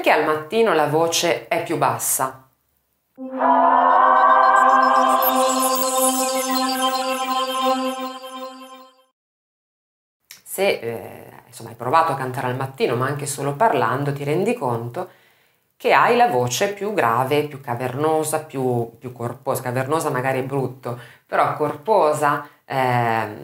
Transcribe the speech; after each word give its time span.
Perché 0.00 0.18
al 0.18 0.24
mattino 0.24 0.72
la 0.72 0.86
voce 0.86 1.46
è 1.46 1.62
più 1.62 1.76
bassa? 1.76 2.48
Se 10.42 10.68
eh, 10.68 11.42
insomma, 11.46 11.68
hai 11.68 11.74
provato 11.74 12.12
a 12.12 12.14
cantare 12.14 12.46
al 12.46 12.56
mattino, 12.56 12.96
ma 12.96 13.08
anche 13.08 13.26
solo 13.26 13.52
parlando, 13.56 14.14
ti 14.14 14.24
rendi 14.24 14.54
conto 14.54 15.10
che 15.76 15.92
hai 15.92 16.16
la 16.16 16.28
voce 16.28 16.72
più 16.72 16.94
grave, 16.94 17.46
più 17.46 17.60
cavernosa, 17.60 18.44
più, 18.44 18.96
più 18.98 19.12
corposa. 19.12 19.60
Cavernosa 19.60 20.08
magari 20.08 20.38
è 20.38 20.44
brutto, 20.44 20.98
però 21.26 21.52
corposa, 21.56 22.48
eh, 22.64 23.36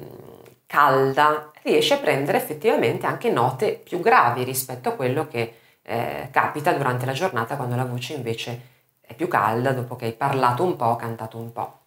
calda, 0.65 1.51
riesci 1.65 1.93
a 1.93 1.99
prendere 1.99 2.39
effettivamente 2.39 3.05
anche 3.05 3.29
note 3.31 3.75
più 3.75 4.01
gravi 4.01 4.43
rispetto 4.43 4.89
a 4.89 4.93
quello 4.93 5.29
che 5.29 5.57
eh, 5.89 6.29
capita 6.33 6.73
durante 6.73 7.07
la 7.07 7.13
giornata 7.13 7.57
quando 7.57 7.77
la 7.77 7.85
voce 7.85 8.15
invece 8.15 8.61
è 9.01 9.15
più 9.15 9.29
calda 9.29 9.73
dopo 9.73 9.95
che 9.95 10.07
hai 10.07 10.13
parlato 10.13 10.65
un 10.65 10.75
po', 10.75 10.97
cantato 10.97 11.39
un 11.39 11.53
po'. 11.53 11.79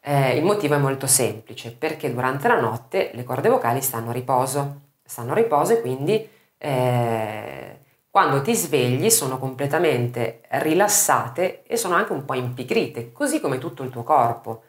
Eh, 0.00 0.36
il 0.36 0.44
motivo 0.44 0.74
è 0.74 0.78
molto 0.78 1.06
semplice, 1.06 1.70
perché 1.72 2.12
durante 2.12 2.48
la 2.48 2.60
notte 2.60 3.10
le 3.14 3.22
corde 3.22 3.48
vocali 3.48 3.80
stanno 3.80 4.10
a 4.10 4.12
riposo, 4.12 4.80
stanno 5.04 5.32
a 5.32 5.34
riposo 5.36 5.74
e 5.74 5.80
quindi 5.80 6.28
eh, 6.58 7.78
quando 8.10 8.42
ti 8.42 8.54
svegli 8.54 9.08
sono 9.10 9.38
completamente 9.38 10.42
rilassate 10.48 11.62
e 11.62 11.76
sono 11.76 11.94
anche 11.94 12.12
un 12.12 12.24
po' 12.24 12.34
impigrite, 12.34 13.12
così 13.12 13.40
come 13.40 13.58
tutto 13.58 13.82
il 13.84 13.90
tuo 13.90 14.02
corpo. 14.02 14.64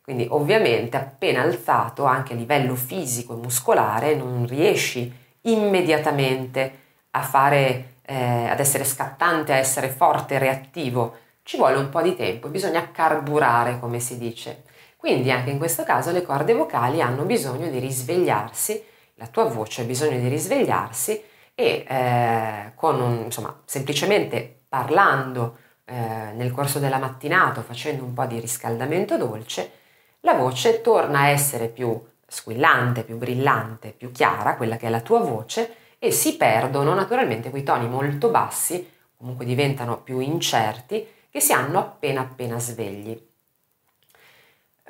Quindi 0.00 0.26
ovviamente 0.30 0.96
appena 0.96 1.42
alzato 1.42 2.04
anche 2.04 2.32
a 2.32 2.36
livello 2.36 2.74
fisico 2.74 3.34
e 3.34 3.42
muscolare 3.42 4.14
non 4.14 4.46
riesci 4.46 5.12
immediatamente 5.42 6.86
a 7.10 7.22
fare, 7.22 7.94
eh, 8.10 8.48
ad 8.48 8.58
essere 8.58 8.84
scattante, 8.84 9.52
a 9.52 9.56
essere 9.56 9.90
forte, 9.90 10.38
reattivo. 10.38 11.16
Ci 11.42 11.58
vuole 11.58 11.76
un 11.76 11.90
po' 11.90 12.00
di 12.00 12.16
tempo, 12.16 12.48
bisogna 12.48 12.90
carburare 12.90 13.78
come 13.78 14.00
si 14.00 14.16
dice. 14.16 14.64
Quindi 14.96 15.30
anche 15.30 15.50
in 15.50 15.58
questo 15.58 15.84
caso 15.84 16.10
le 16.10 16.22
corde 16.22 16.54
vocali 16.54 17.02
hanno 17.02 17.24
bisogno 17.24 17.68
di 17.68 17.78
risvegliarsi, 17.78 18.82
la 19.16 19.26
tua 19.26 19.44
voce 19.44 19.82
ha 19.82 19.84
bisogno 19.84 20.18
di 20.18 20.28
risvegliarsi 20.28 21.22
e 21.54 21.84
eh, 21.86 22.72
con 22.74 22.98
un, 23.00 23.24
insomma, 23.24 23.60
semplicemente 23.66 24.62
parlando 24.68 25.58
eh, 25.84 26.32
nel 26.32 26.50
corso 26.52 26.78
della 26.78 26.98
mattinata, 26.98 27.60
facendo 27.62 28.04
un 28.04 28.14
po' 28.14 28.24
di 28.24 28.40
riscaldamento 28.40 29.18
dolce, 29.18 29.72
la 30.20 30.32
voce 30.32 30.80
torna 30.80 31.20
a 31.20 31.28
essere 31.28 31.68
più 31.68 32.02
squillante, 32.26 33.04
più 33.04 33.16
brillante, 33.16 33.90
più 33.90 34.12
chiara, 34.12 34.56
quella 34.56 34.76
che 34.76 34.86
è 34.86 34.90
la 34.90 35.00
tua 35.00 35.20
voce, 35.20 35.74
e 35.98 36.10
si 36.10 36.36
perdono 36.36 36.94
naturalmente 36.94 37.50
quei 37.50 37.62
toni 37.62 37.88
molto 37.88 38.30
bassi, 38.30 38.88
comunque 39.16 39.44
diventano 39.44 39.98
più 39.98 40.20
incerti, 40.20 41.06
che 41.30 41.40
si 41.40 41.52
hanno 41.52 41.78
appena 41.78 42.20
appena 42.20 42.58
svegli. 42.58 43.26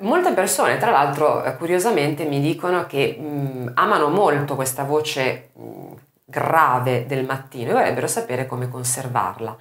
Molte 0.01 0.31
persone, 0.31 0.77
tra 0.77 0.91
l'altro, 0.91 1.43
eh, 1.43 1.57
curiosamente 1.57 2.23
mi 2.23 2.39
dicono 2.39 2.85
che 2.85 3.17
mh, 3.19 3.23
mm, 3.23 3.67
amano 3.73 4.07
molto 4.09 4.55
questa 4.55 4.83
voce 4.83 5.49
mh, 5.53 5.61
mm, 5.61 5.93
grave 6.23 7.05
del 7.05 7.25
mattino 7.25 7.71
e 7.71 7.73
vorrebbero 7.73 8.07
sapere 8.07 8.45
come 8.45 8.69
conservarla. 8.69 9.57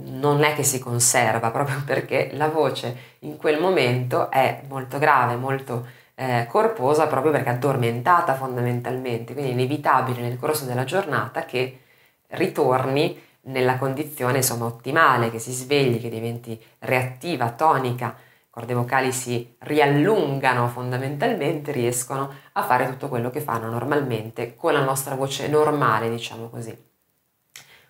Non 0.00 0.42
è 0.44 0.54
che 0.54 0.62
si 0.62 0.78
conserva 0.78 1.50
proprio 1.50 1.82
perché 1.86 2.30
la 2.32 2.48
voce 2.48 3.16
in 3.20 3.36
quel 3.38 3.58
momento 3.60 4.30
è 4.30 4.62
molto 4.68 4.98
grave, 4.98 5.36
molto 5.36 5.86
eh, 6.20 6.46
corposa, 6.48 7.06
proprio 7.06 7.30
perché 7.30 7.50
addormentata 7.50 8.34
fondamentalmente, 8.34 9.34
quindi 9.34 9.52
è 9.52 9.54
inevitabile 9.54 10.20
nel 10.20 10.36
corso 10.36 10.64
della 10.64 10.82
giornata 10.82 11.44
che 11.44 11.80
ritorni 12.30 13.16
nella 13.42 13.76
condizione 13.78 14.38
insomma 14.38 14.64
ottimale, 14.66 15.30
che 15.30 15.38
si 15.38 15.52
svegli, 15.52 16.00
che 16.00 16.08
diventi 16.08 16.60
reattiva, 16.80 17.52
tonica 17.52 18.16
corde 18.50 18.74
vocali 18.74 19.12
si 19.12 19.54
riallungano 19.60 20.66
fondamentalmente, 20.66 21.70
riescono 21.70 22.34
a 22.54 22.64
fare 22.64 22.88
tutto 22.88 23.06
quello 23.06 23.30
che 23.30 23.40
fanno 23.40 23.70
normalmente 23.70 24.56
con 24.56 24.72
la 24.72 24.82
nostra 24.82 25.14
voce 25.14 25.46
normale, 25.46 26.10
diciamo 26.10 26.48
così. 26.48 26.76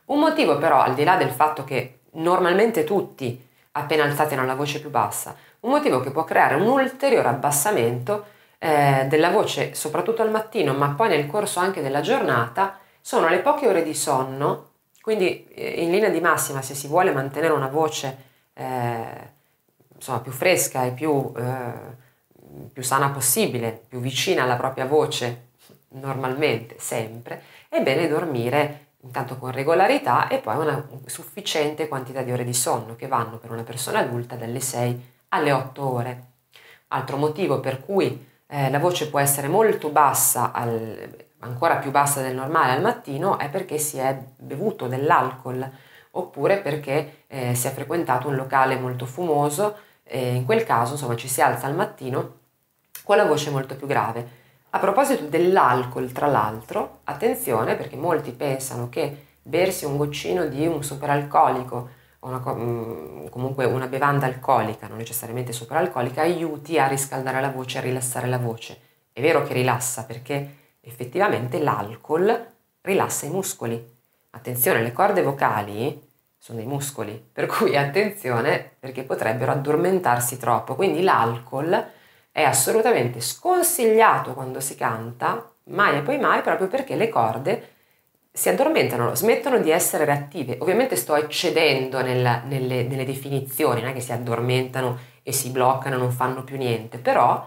Un 0.06 0.18
motivo 0.18 0.58
però, 0.58 0.82
al 0.82 0.92
di 0.92 1.04
là 1.04 1.16
del 1.16 1.30
fatto 1.30 1.64
che 1.64 2.00
normalmente 2.12 2.84
tutti 2.84 3.47
appena 3.78 4.04
alzati 4.04 4.34
hanno 4.34 4.44
la 4.44 4.54
voce 4.54 4.80
più 4.80 4.90
bassa, 4.90 5.34
un 5.60 5.70
motivo 5.70 6.00
che 6.00 6.10
può 6.10 6.24
creare 6.24 6.54
un 6.54 6.66
ulteriore 6.66 7.28
abbassamento 7.28 8.26
eh, 8.58 9.06
della 9.08 9.30
voce, 9.30 9.74
soprattutto 9.74 10.22
al 10.22 10.30
mattino, 10.30 10.74
ma 10.74 10.90
poi 10.90 11.08
nel 11.08 11.26
corso 11.26 11.60
anche 11.60 11.82
della 11.82 12.00
giornata, 12.00 12.78
sono 13.00 13.28
le 13.28 13.38
poche 13.38 13.66
ore 13.66 13.82
di 13.82 13.94
sonno, 13.94 14.70
quindi 15.00 15.46
eh, 15.54 15.82
in 15.82 15.90
linea 15.90 16.10
di 16.10 16.20
massima 16.20 16.60
se 16.60 16.74
si 16.74 16.86
vuole 16.86 17.12
mantenere 17.12 17.52
una 17.52 17.68
voce 17.68 18.16
eh, 18.54 19.30
insomma, 19.94 20.20
più 20.20 20.32
fresca 20.32 20.84
e 20.84 20.90
più, 20.90 21.32
eh, 21.36 21.96
più 22.72 22.82
sana 22.82 23.10
possibile, 23.10 23.80
più 23.88 24.00
vicina 24.00 24.42
alla 24.42 24.56
propria 24.56 24.86
voce 24.86 25.46
normalmente, 25.90 26.76
sempre, 26.78 27.42
è 27.68 27.80
bene 27.80 28.08
dormire 28.08 28.87
intanto 29.02 29.36
con 29.38 29.52
regolarità 29.52 30.28
e 30.28 30.38
poi 30.38 30.56
una 30.56 30.86
sufficiente 31.06 31.88
quantità 31.88 32.22
di 32.22 32.32
ore 32.32 32.44
di 32.44 32.54
sonno 32.54 32.96
che 32.96 33.06
vanno 33.06 33.38
per 33.38 33.50
una 33.50 33.62
persona 33.62 34.00
adulta 34.00 34.36
dalle 34.36 34.60
6 34.60 35.12
alle 35.28 35.52
8 35.52 35.86
ore. 35.86 36.22
Altro 36.88 37.16
motivo 37.16 37.60
per 37.60 37.84
cui 37.84 38.26
eh, 38.46 38.70
la 38.70 38.78
voce 38.78 39.08
può 39.08 39.18
essere 39.20 39.48
molto 39.48 39.90
bassa, 39.90 40.52
al, 40.52 41.26
ancora 41.40 41.76
più 41.76 41.90
bassa 41.90 42.22
del 42.22 42.34
normale 42.34 42.72
al 42.72 42.80
mattino, 42.80 43.38
è 43.38 43.48
perché 43.50 43.78
si 43.78 43.98
è 43.98 44.18
bevuto 44.36 44.88
dell'alcol 44.88 45.70
oppure 46.12 46.58
perché 46.58 47.24
eh, 47.26 47.54
si 47.54 47.66
è 47.66 47.70
frequentato 47.70 48.28
un 48.28 48.34
locale 48.34 48.78
molto 48.78 49.06
fumoso 49.06 49.76
e 50.02 50.34
in 50.34 50.44
quel 50.44 50.64
caso 50.64 50.92
insomma 50.92 51.14
ci 51.14 51.28
si 51.28 51.42
alza 51.42 51.66
al 51.66 51.74
mattino 51.74 52.36
con 53.04 53.16
la 53.16 53.24
voce 53.24 53.50
molto 53.50 53.76
più 53.76 53.86
grave. 53.86 54.46
A 54.70 54.78
proposito 54.80 55.24
dell'alcol, 55.24 56.12
tra 56.12 56.26
l'altro, 56.26 57.00
attenzione 57.04 57.74
perché 57.74 57.96
molti 57.96 58.32
pensano 58.32 58.90
che 58.90 59.24
bersi 59.40 59.86
un 59.86 59.96
goccino 59.96 60.46
di 60.46 60.66
un 60.66 60.84
superalcolico 60.84 61.88
o 62.18 62.28
una, 62.28 62.42
mm, 62.46 63.28
comunque 63.28 63.64
una 63.64 63.86
bevanda 63.86 64.26
alcolica, 64.26 64.86
non 64.86 64.98
necessariamente 64.98 65.52
superalcolica, 65.52 66.20
aiuti 66.20 66.78
a 66.78 66.86
riscaldare 66.86 67.40
la 67.40 67.50
voce, 67.50 67.78
a 67.78 67.80
rilassare 67.80 68.26
la 68.26 68.36
voce. 68.36 68.78
È 69.10 69.22
vero 69.22 69.42
che 69.42 69.54
rilassa 69.54 70.04
perché 70.04 70.56
effettivamente 70.80 71.60
l'alcol 71.60 72.46
rilassa 72.82 73.24
i 73.24 73.30
muscoli. 73.30 73.96
Attenzione, 74.30 74.82
le 74.82 74.92
corde 74.92 75.22
vocali 75.22 76.06
sono 76.36 76.58
dei 76.58 76.66
muscoli, 76.66 77.30
per 77.32 77.46
cui 77.46 77.74
attenzione 77.74 78.72
perché 78.78 79.02
potrebbero 79.02 79.52
addormentarsi 79.52 80.36
troppo. 80.36 80.74
Quindi 80.74 81.02
l'alcol 81.02 81.96
è 82.38 82.44
assolutamente 82.44 83.20
sconsigliato 83.20 84.32
quando 84.32 84.60
si 84.60 84.76
canta, 84.76 85.50
mai 85.64 85.98
e 85.98 86.02
poi 86.02 86.18
mai, 86.18 86.40
proprio 86.40 86.68
perché 86.68 86.94
le 86.94 87.08
corde 87.08 87.70
si 88.30 88.48
addormentano, 88.48 89.12
smettono 89.16 89.58
di 89.58 89.70
essere 89.70 90.04
reattive. 90.04 90.56
Ovviamente 90.60 90.94
sto 90.94 91.16
eccedendo 91.16 92.00
nella, 92.00 92.42
nelle, 92.46 92.84
nelle, 92.84 93.04
definizioni, 93.04 93.80
non 93.80 93.90
è 93.90 93.92
che 93.92 94.00
si 94.00 94.12
addormentano 94.12 94.98
e 95.24 95.32
si 95.32 95.50
bloccano, 95.50 95.96
non 95.96 96.12
fanno 96.12 96.44
più 96.44 96.56
niente, 96.56 96.98
però 96.98 97.44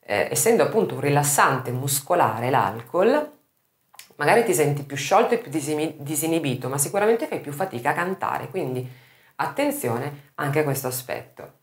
eh, 0.00 0.28
essendo 0.30 0.62
appunto 0.62 0.94
un 0.94 1.00
rilassante 1.02 1.70
muscolare 1.70 2.48
l'alcol, 2.48 3.38
magari 4.16 4.42
ti 4.42 4.54
senti 4.54 4.84
più 4.84 4.96
sciolto 4.96 5.34
e 5.34 5.38
più 5.38 5.50
disinibito, 5.50 6.70
ma 6.70 6.78
sicuramente 6.78 7.26
fai 7.26 7.40
più 7.40 7.52
fatica 7.52 7.90
a 7.90 7.94
cantare, 7.94 8.48
quindi 8.48 8.88
attenzione 9.36 10.32
anche 10.36 10.60
a 10.60 10.64
questo 10.64 10.86
aspetto. 10.86 11.59